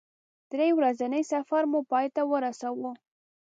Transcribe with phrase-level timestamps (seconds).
[0.51, 2.91] درې ورځنی سفر مو پای ته ورساوه.